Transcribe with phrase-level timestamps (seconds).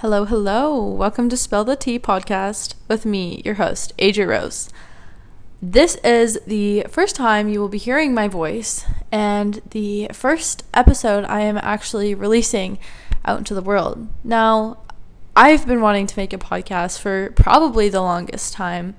[0.00, 0.84] Hello, hello.
[0.84, 4.68] Welcome to Spill the Tea podcast with me, your host, AJ Rose.
[5.62, 11.24] This is the first time you will be hearing my voice and the first episode
[11.24, 12.78] I am actually releasing
[13.24, 14.06] out into the world.
[14.22, 14.80] Now,
[15.34, 18.96] I've been wanting to make a podcast for probably the longest time,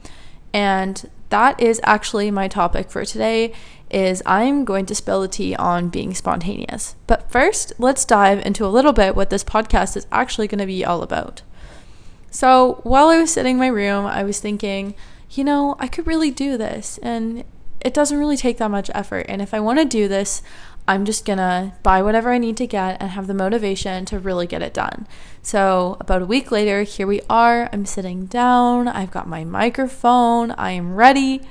[0.52, 3.54] and that is actually my topic for today
[3.90, 6.96] is I'm going to spill the tea on being spontaneous.
[7.08, 10.66] But first, let's dive into a little bit what this podcast is actually going to
[10.66, 11.42] be all about.
[12.30, 14.96] So, while I was sitting in my room, I was thinking,
[15.32, 17.44] you know, I could really do this and
[17.80, 19.26] it doesn't really take that much effort.
[19.30, 20.42] And if I want to do this,
[20.88, 24.48] I'm just gonna buy whatever I need to get and have the motivation to really
[24.48, 25.06] get it done.
[25.42, 27.70] So, about a week later, here we are.
[27.74, 31.42] I'm sitting down, I've got my microphone, I am ready.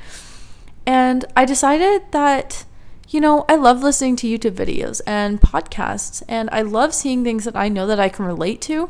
[0.86, 2.64] And I decided that,
[3.08, 7.44] you know, I love listening to YouTube videos and podcasts, and I love seeing things
[7.44, 8.88] that I know that I can relate to.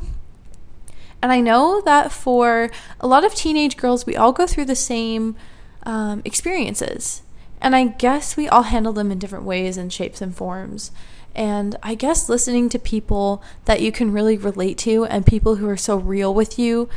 [1.22, 4.76] And I know that for a lot of teenage girls, we all go through the
[4.76, 5.34] same
[5.84, 7.22] um, experiences.
[7.60, 10.90] And I guess we all handle them in different ways and shapes and forms.
[11.34, 15.68] And I guess listening to people that you can really relate to and people who
[15.68, 16.88] are so real with you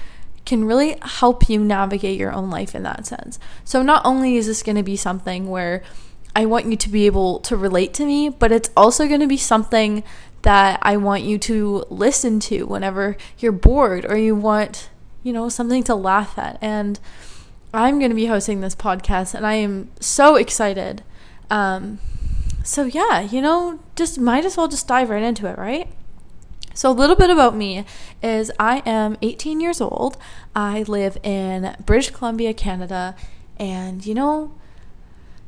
[0.46, 3.40] can really help you navigate your own life in that sense.
[3.64, 5.84] So, not only is this going to be something where
[6.36, 9.28] I want you to be able to relate to me, but it's also going to
[9.28, 10.04] be something
[10.44, 14.90] that I want you to listen to whenever you're bored or you want,
[15.24, 16.58] you know, something to laugh at.
[16.62, 17.00] And
[17.74, 21.04] I'm going to be hosting this podcast and I am so excited.
[21.50, 22.00] Um,
[22.64, 25.92] so, yeah, you know, just might as well just dive right into it, right?
[26.80, 27.84] So, a little bit about me
[28.24, 30.16] is I am 18 years old.
[30.56, 33.18] I live in British Columbia, Canada,
[33.58, 34.54] and you know,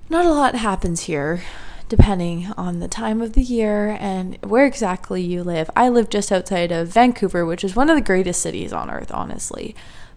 [0.09, 1.41] not a lot happens here
[1.87, 5.69] depending on the time of the year and where exactly you live.
[5.73, 9.09] I live just outside of Vancouver, which is one of the greatest cities on earth,
[9.13, 9.73] honestly.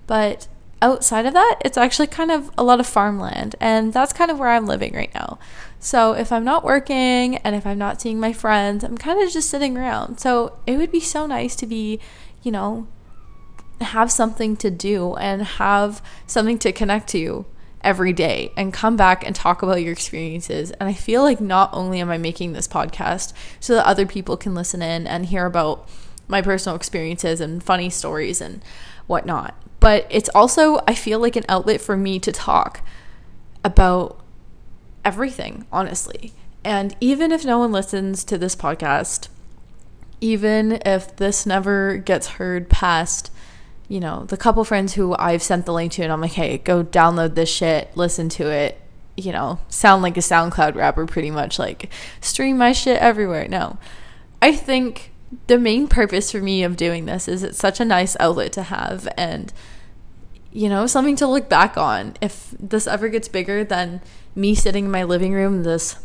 [0.09, 0.49] But
[0.83, 4.41] outside of that, it's actually kind of a lot of farmland, and that's kind of
[4.41, 5.39] where I'm living right now.
[5.85, 9.31] So if I'm not working and if I'm not seeing my friends, I'm kind of
[9.31, 10.19] just sitting around.
[10.19, 12.01] So it would be so nice to be,
[12.43, 12.89] you know,
[13.83, 17.45] have something to do and have something to connect to
[17.83, 20.71] every day and come back and talk about your experiences.
[20.71, 24.39] And I feel like not only am I making this podcast so that other people
[24.39, 25.87] can listen in and hear about
[26.27, 28.65] my personal experiences and funny stories and
[29.07, 32.81] whatnot, but it's also, I feel like, an outlet for me to talk
[33.63, 34.24] about
[35.05, 36.33] everything, honestly.
[36.65, 39.29] And even if no one listens to this podcast,
[40.21, 43.31] even if this never gets heard past,
[43.89, 46.59] you know, the couple friends who I've sent the link to, and I'm like, hey,
[46.59, 48.81] go download this shit, listen to it,
[49.17, 53.47] you know, sound like a SoundCloud rapper pretty much, like stream my shit everywhere.
[53.49, 53.79] No.
[54.41, 55.13] I think
[55.47, 58.63] the main purpose for me of doing this is it's such a nice outlet to
[58.63, 59.53] have and
[60.55, 62.15] you know, something to look back on.
[62.21, 64.01] If this ever gets bigger than
[64.35, 65.97] me sitting in my living room, this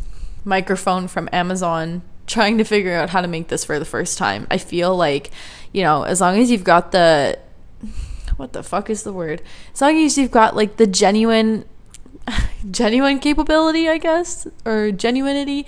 [0.45, 4.47] microphone from Amazon, trying to figure out how to make this for the first time,
[4.49, 5.31] I feel like,
[5.73, 7.39] you know, as long as you've got the
[8.37, 9.41] what the fuck is the word?
[9.73, 11.65] As long as you've got like the genuine
[12.71, 15.65] genuine capability, I guess, or genuinity.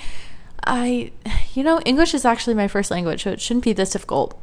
[0.65, 1.11] I
[1.53, 4.39] you know, English is actually my first language, so it shouldn't be this difficult.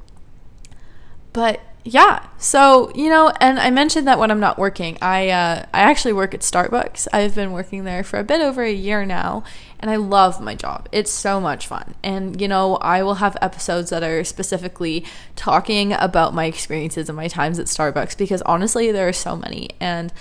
[1.32, 5.64] But yeah, so you know, and I mentioned that when I'm not working, I uh,
[5.72, 7.08] I actually work at Starbucks.
[7.14, 9.42] I've been working there for a bit over a year now,
[9.80, 10.86] and I love my job.
[10.92, 15.02] It's so much fun, and you know, I will have episodes that are specifically
[15.34, 19.70] talking about my experiences and my times at Starbucks because honestly, there are so many,
[19.80, 20.12] and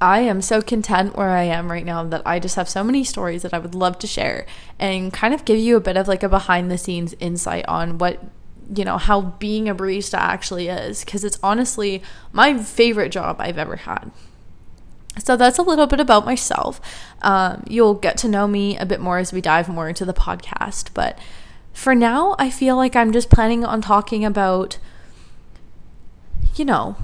[0.00, 3.04] I am so content where I am right now that I just have so many
[3.04, 4.44] stories that I would love to share
[4.78, 7.98] and kind of give you a bit of like a behind the scenes insight on
[7.98, 8.20] what
[8.74, 13.58] you know, how being a barista actually is because it's honestly my favorite job I've
[13.58, 14.10] ever had.
[15.18, 16.80] So that's a little bit about myself.
[17.22, 20.12] Um, you'll get to know me a bit more as we dive more into the
[20.12, 20.90] podcast.
[20.92, 21.18] But
[21.72, 24.78] for now, I feel like I'm just planning on talking about,
[26.54, 26.96] you know,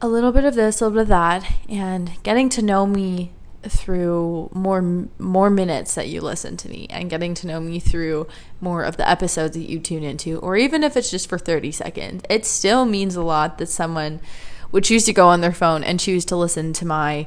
[0.00, 3.32] a little bit of this, a little bit of that, and getting to know me
[3.64, 8.26] through more more minutes that you listen to me and getting to know me through
[8.60, 11.72] more of the episodes that you tune into or even if it's just for 30
[11.72, 14.20] seconds it still means a lot that someone
[14.70, 17.26] would choose to go on their phone and choose to listen to my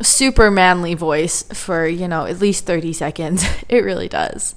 [0.00, 3.44] super manly voice for you know at least 30 seconds.
[3.68, 4.54] It really does.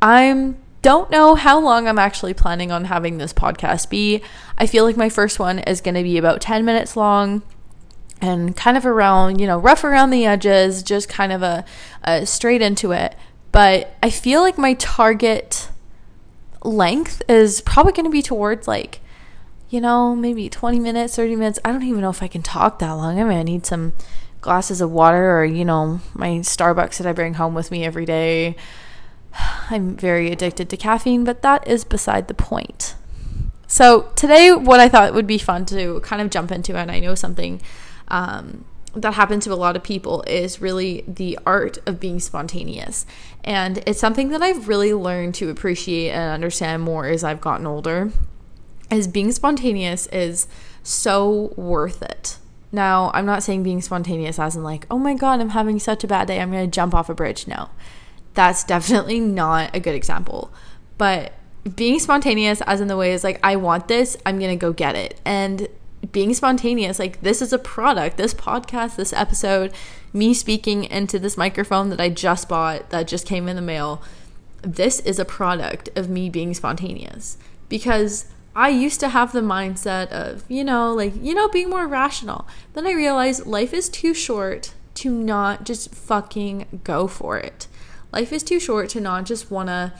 [0.00, 4.22] I'm don't know how long I'm actually planning on having this podcast be.
[4.56, 7.42] I feel like my first one is going to be about 10 minutes long
[8.20, 11.64] and kind of around, you know, rough around the edges, just kind of a,
[12.04, 13.14] a straight into it.
[13.52, 15.68] But I feel like my target
[16.62, 19.00] length is probably going to be towards like
[19.70, 21.58] you know, maybe 20 minutes, 30 minutes.
[21.64, 23.20] I don't even know if I can talk that long.
[23.20, 23.92] I'm going to need some
[24.40, 28.06] glasses of water or, you know, my Starbucks that I bring home with me every
[28.06, 28.56] day.
[29.70, 32.94] I'm very addicted to caffeine, but that is beside the point.
[33.66, 37.00] So, today, what I thought would be fun to kind of jump into, and I
[37.00, 37.60] know something
[38.08, 38.64] um,
[38.94, 43.06] that happens to a lot of people, is really the art of being spontaneous.
[43.44, 47.66] And it's something that I've really learned to appreciate and understand more as I've gotten
[47.66, 48.10] older.
[48.90, 50.48] Is being spontaneous is
[50.82, 52.38] so worth it.
[52.72, 56.04] Now, I'm not saying being spontaneous as in like, oh my God, I'm having such
[56.04, 57.46] a bad day, I'm to jump off a bridge.
[57.46, 57.70] No,
[58.34, 60.50] that's definitely not a good example.
[60.96, 61.32] But
[61.76, 64.96] being spontaneous, as in the way is like, I want this, I'm to go get
[64.96, 65.20] it.
[65.24, 65.68] And
[66.12, 69.72] being spontaneous, like, this is a product, this podcast, this episode,
[70.12, 74.02] me speaking into this microphone that I just bought, that just came in the mail.
[74.62, 77.36] This is a product of me being spontaneous
[77.68, 81.86] because I used to have the mindset of, you know, like, you know, being more
[81.86, 82.46] rational.
[82.74, 87.68] Then I realized life is too short to not just fucking go for it.
[88.12, 89.92] Life is too short to not just want to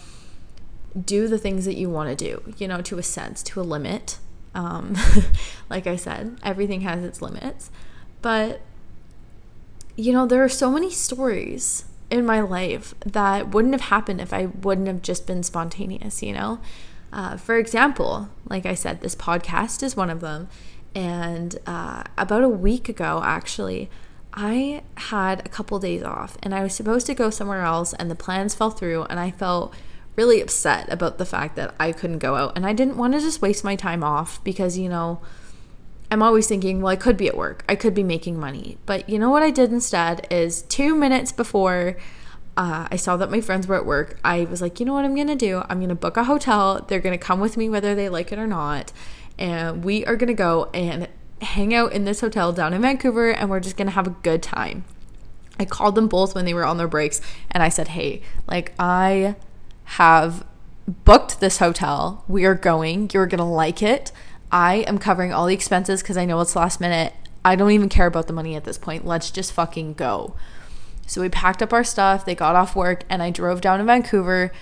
[1.04, 3.62] do the things that you want to do, you know, to a sense, to a
[3.62, 4.18] limit.
[4.54, 4.96] Um,
[5.70, 7.70] like I said, everything has its limits.
[8.22, 8.60] But,
[9.96, 14.32] you know, there are so many stories in my life that wouldn't have happened if
[14.32, 16.60] I wouldn't have just been spontaneous, you know?
[17.12, 20.48] Uh, for example, like I said, this podcast is one of them.
[20.94, 23.90] And uh, about a week ago, actually,
[24.32, 28.10] I had a couple days off and I was supposed to go somewhere else, and
[28.10, 29.74] the plans fell through, and I felt
[30.18, 32.54] really upset about the fact that I couldn't go out.
[32.56, 35.20] And I didn't want to just waste my time off because, you know,
[36.10, 38.78] I'm always thinking, well, I could be at work, I could be making money.
[38.84, 41.96] But you know what I did instead is two minutes before
[42.56, 45.04] uh, I saw that my friends were at work, I was like, you know what
[45.04, 45.62] I'm gonna do?
[45.68, 46.84] I'm gonna book a hotel.
[46.88, 48.92] They're gonna come with me whether they like it or not.
[49.38, 51.06] And we are gonna go and
[51.40, 54.42] hang out in this hotel down in Vancouver and we're just gonna have a good
[54.42, 54.84] time.
[55.60, 57.20] I called them both when they were on their breaks
[57.52, 59.36] and I said, hey, like, I
[59.92, 60.44] have
[60.86, 62.24] booked this hotel.
[62.28, 63.10] We are going.
[63.12, 64.12] You're gonna like it.
[64.52, 67.14] I am covering all the expenses because I know it's last minute.
[67.44, 69.06] I don't even care about the money at this point.
[69.06, 70.34] Let's just fucking go.
[71.06, 73.84] So we packed up our stuff, they got off work, and I drove down to
[73.84, 74.52] Vancouver.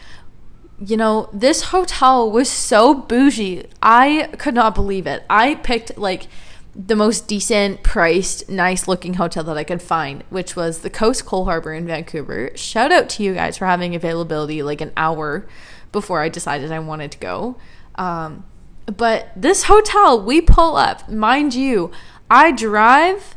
[0.79, 3.67] You know, this hotel was so bougie.
[3.83, 5.25] I could not believe it.
[5.29, 6.29] I picked like
[6.77, 11.25] the most decent priced, nice looking hotel that I could find, which was the Coast
[11.25, 12.51] Coal Harbor in Vancouver.
[12.55, 15.47] Shout out to you guys for having availability like an hour
[15.91, 17.57] before I decided I wanted to go.
[17.95, 18.45] Um,
[18.85, 21.91] but this hotel, we pull up, mind you,
[22.31, 23.35] I drive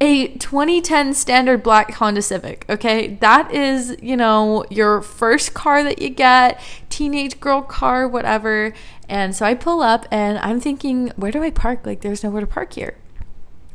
[0.00, 2.64] a 2010 standard black Honda Civic.
[2.68, 8.74] Okay, that is, you know, your first car that you get, teenage girl car, whatever.
[9.12, 11.84] And so I pull up and I'm thinking, where do I park?
[11.84, 12.96] Like, there's nowhere to park here.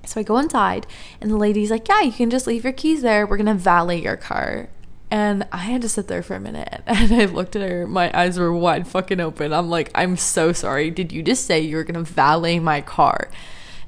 [0.04, 0.88] So I go inside
[1.22, 3.28] and the lady's like, yeah, you can just leave your keys there.
[3.28, 4.69] We're going to valet your car.
[5.12, 7.86] And I had to sit there for a minute and I looked at her.
[7.86, 9.54] My eyes were wide fucking open.
[9.54, 10.89] I'm like, I'm so sorry.
[10.89, 13.30] Did you just say you were going to valet my car?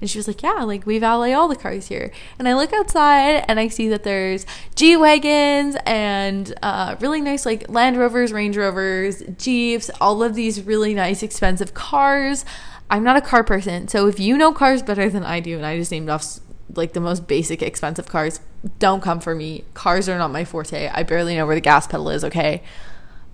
[0.02, 2.12] And she was like, Yeah, like we valet all the cars here.
[2.38, 7.46] And I look outside and I see that there's G Wagons and uh, really nice,
[7.46, 12.46] like Land Rovers, Range Rovers, Jeeps, all of these really nice, expensive cars.
[12.90, 13.88] I'm not a car person.
[13.88, 16.40] So if you know cars better than I do, and I just named off
[16.76, 18.40] like the most basic, expensive cars,
[18.80, 19.64] don't come for me.
[19.74, 20.88] Cars are not my forte.
[20.88, 22.64] I barely know where the gas pedal is, okay?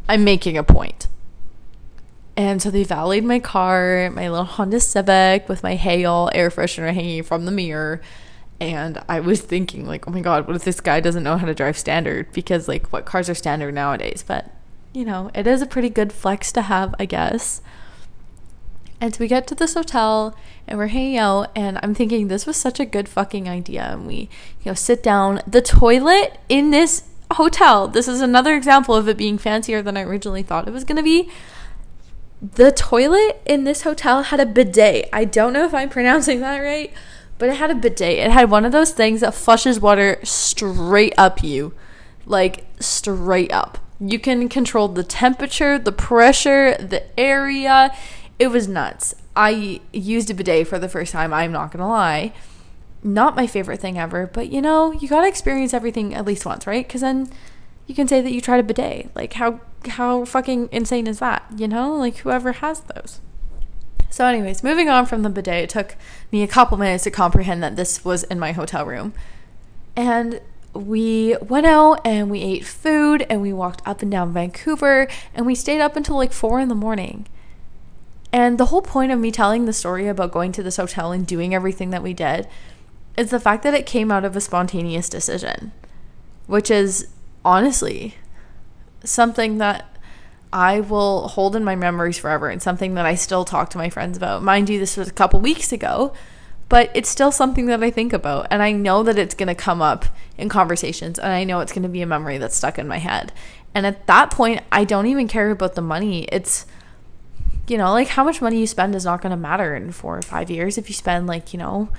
[0.07, 1.07] I'm making a point.
[2.37, 6.93] And so they valeted my car, my little Honda Civic with my Hale air freshener
[6.93, 8.01] hanging from the mirror.
[8.59, 11.45] And I was thinking, like, oh my God, what if this guy doesn't know how
[11.45, 12.31] to drive standard?
[12.31, 14.23] Because, like, what cars are standard nowadays?
[14.25, 14.51] But,
[14.93, 17.61] you know, it is a pretty good flex to have, I guess.
[19.01, 20.37] And so we get to this hotel
[20.67, 23.83] and we're hanging out, and I'm thinking this was such a good fucking idea.
[23.91, 24.29] And we,
[24.63, 25.41] you know, sit down.
[25.45, 30.01] The toilet in this hotel, this is another example of it being fancier than I
[30.01, 31.29] originally thought it was to be
[32.41, 35.09] the toilet in this hotel had a bidet.
[35.13, 36.91] I don't know if I'm pronouncing that right,
[37.37, 38.19] but it had a bidet.
[38.19, 41.73] It had one of those things that flushes water straight up you.
[42.25, 43.77] Like straight up.
[43.99, 47.95] You can control the temperature, the pressure, the area.
[48.39, 49.15] It was nuts.
[49.35, 52.33] I used a bidet for the first time, I'm not gonna lie.
[53.03, 56.65] Not my favorite thing ever, but you know, you gotta experience everything at least once,
[56.65, 56.85] right?
[56.85, 57.29] Because then
[57.87, 59.11] you can say that you tried a bidet.
[59.15, 61.45] Like how how fucking insane is that?
[61.55, 63.21] You know, like whoever has those.
[64.09, 65.95] So, anyways, moving on from the bidet, it took
[66.31, 69.13] me a couple minutes to comprehend that this was in my hotel room.
[69.95, 70.39] And
[70.73, 75.45] we went out and we ate food and we walked up and down Vancouver and
[75.45, 77.27] we stayed up until like four in the morning.
[78.31, 81.25] And the whole point of me telling the story about going to this hotel and
[81.25, 82.47] doing everything that we did
[83.15, 85.71] is the fact that it came out of a spontaneous decision,
[86.45, 87.07] which is
[87.45, 88.15] honestly
[89.05, 89.95] something that
[90.51, 93.89] I will hold in my memories forever and something that I still talk to my
[93.89, 94.43] friends about.
[94.43, 96.13] Mind you, this was a couple weeks ago,
[96.69, 98.47] but it's still something that I think about.
[98.49, 100.05] And I know that it's going to come up
[100.37, 102.99] in conversations and I know it's going to be a memory that's stuck in my
[102.99, 103.33] head.
[103.73, 106.23] And at that point, I don't even care about the money.
[106.31, 106.65] It's,
[107.67, 110.17] you know, like how much money you spend is not going to matter in four
[110.17, 110.77] or five years.
[110.77, 111.89] If you spend like, you know,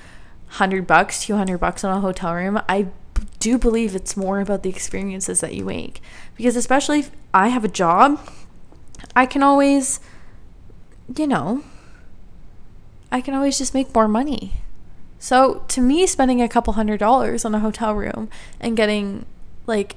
[0.47, 2.87] 100 bucks, 200 bucks on a hotel room, I
[3.39, 6.01] do believe it's more about the experiences that you make.
[6.35, 8.19] Because especially if I have a job,
[9.15, 9.99] I can always,
[11.15, 11.63] you know,
[13.11, 14.53] I can always just make more money.
[15.19, 19.25] So to me, spending a couple hundred dollars on a hotel room and getting
[19.65, 19.95] like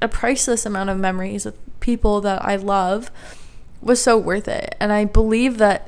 [0.00, 3.10] a priceless amount of memories with people that I love
[3.80, 4.74] was so worth it.
[4.80, 5.87] And I believe that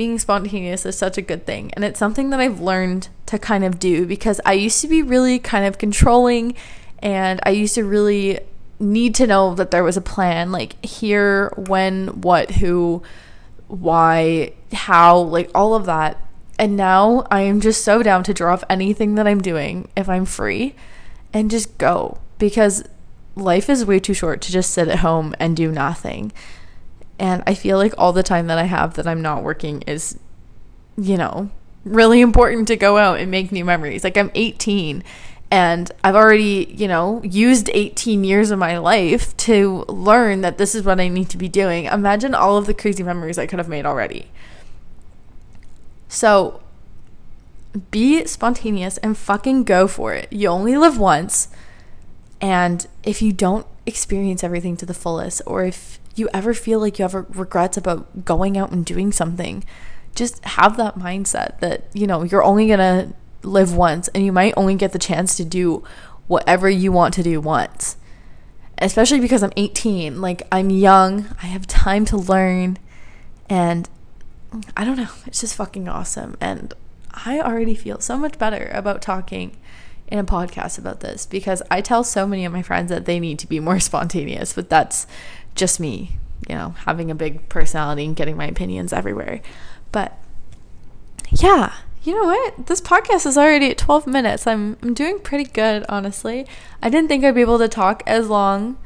[0.00, 1.70] being spontaneous is such a good thing.
[1.74, 5.02] And it's something that I've learned to kind of do because I used to be
[5.02, 6.54] really kind of controlling
[7.00, 8.40] and I used to really
[8.78, 13.02] need to know that there was a plan like here, when, what, who,
[13.68, 16.16] why, how, like all of that.
[16.58, 20.24] And now I am just so down to drop anything that I'm doing if I'm
[20.24, 20.74] free
[21.34, 22.84] and just go because
[23.36, 26.32] life is way too short to just sit at home and do nothing.
[27.20, 30.18] And I feel like all the time that I have that I'm not working is,
[30.96, 31.50] you know,
[31.84, 34.02] really important to go out and make new memories.
[34.02, 35.04] Like I'm 18
[35.50, 40.74] and I've already, you know, used 18 years of my life to learn that this
[40.74, 41.84] is what I need to be doing.
[41.84, 44.30] Imagine all of the crazy memories I could have made already.
[46.08, 46.62] So
[47.90, 50.32] be spontaneous and fucking go for it.
[50.32, 51.48] You only live once.
[52.40, 56.98] And if you don't experience everything to the fullest, or if you ever feel like
[56.98, 59.64] you have regrets about going out and doing something,
[60.14, 64.32] just have that mindset that, you know, you're only going to live once and you
[64.32, 65.84] might only get the chance to do
[66.26, 67.96] whatever you want to do once.
[68.78, 72.78] Especially because I'm 18, like I'm young, I have time to learn
[73.48, 73.88] and
[74.76, 76.72] I don't know, it's just fucking awesome and
[77.12, 79.56] I already feel so much better about talking
[80.10, 83.20] in a podcast about this because I tell so many of my friends that they
[83.20, 85.06] need to be more spontaneous, but that's
[85.54, 89.40] just me, you know, having a big personality and getting my opinions everywhere.
[89.92, 90.16] But
[91.30, 92.66] yeah, you know what?
[92.66, 94.46] This podcast is already at 12 minutes.
[94.46, 96.46] I'm I'm doing pretty good, honestly.
[96.82, 98.78] I didn't think I'd be able to talk as long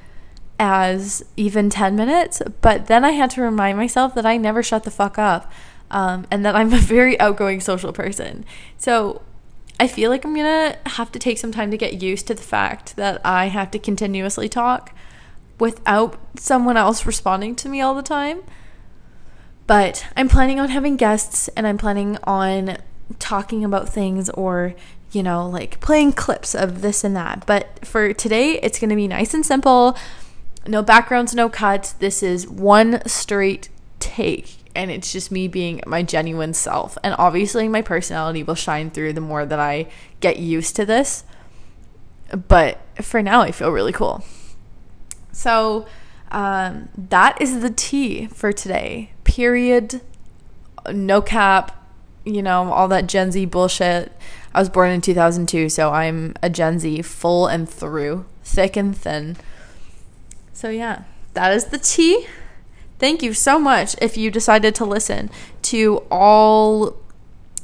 [0.59, 4.85] as even 10 minutes, but then I had to remind myself that I never shut
[4.85, 5.51] the fuck up.
[5.91, 8.45] Um, and that I'm a very outgoing social person.
[8.79, 9.23] So
[9.79, 12.43] I feel like I'm gonna have to take some time to get used to the
[12.43, 14.95] fact that I have to continuously talk
[15.59, 18.43] without someone else responding to me all the time.
[19.67, 22.79] But I'm planning on having guests and I'm planning on
[23.19, 24.75] talking about things or,
[25.13, 27.45] you know, like playing clips of this and that.
[27.47, 29.97] But for today, it's to be nice and simple.
[30.67, 31.93] No backgrounds, no cuts.
[31.93, 33.69] This is one straight
[34.01, 34.64] take.
[34.75, 36.99] And it's just me being my genuine self.
[37.05, 39.87] And obviously, my personality will shine through the more that I
[40.21, 41.25] get used to this.
[42.49, 44.25] But for now, I feel really cool.
[45.33, 45.87] So,
[46.33, 49.13] um, that is the tea for today.
[49.25, 50.01] Period.
[50.93, 51.85] No cap
[52.25, 54.13] you know, all that Gen Z bullshit.
[54.55, 58.97] I was born in 2002, so I'm a Gen Z full and through, thick and
[58.97, 59.37] thin.
[60.53, 61.05] So, yeah,
[61.35, 62.27] that is the tea.
[63.05, 65.29] Thank you so much if you decided to listen
[65.61, 66.97] to all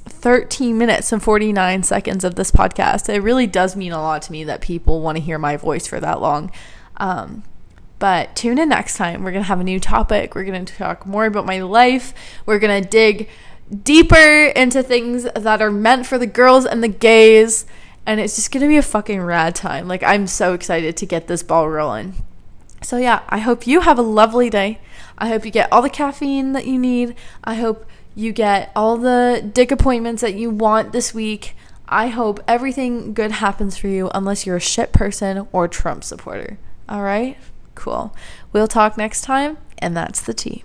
[0.05, 3.09] 13 minutes and 49 seconds of this podcast.
[3.09, 5.87] It really does mean a lot to me that people want to hear my voice
[5.87, 6.53] for that long.
[6.99, 7.43] Um,
[7.99, 9.25] but tune in next time.
[9.25, 10.35] We're going to have a new topic.
[10.35, 12.13] We're going to talk more about my life.
[12.45, 13.31] We're going to dig
[13.83, 17.65] deeper into things that are meant for the girls and the gays.
[18.05, 19.89] And it's just going to be a fucking rad time.
[19.89, 22.13] Like, I'm so excited to get this ball rolling.
[22.83, 24.81] So, yeah, I hope you have a lovely day.
[25.21, 27.15] I hope you get all the caffeine that you need.
[27.45, 31.55] I hope you get all the dick appointments that you want this week.
[31.89, 36.59] I hope everything good happens for you unless you're a shit person or Trump supporter.
[36.89, 37.37] All right?
[37.75, 38.15] Cool.
[38.53, 40.65] We'll talk next time, and that's the tea.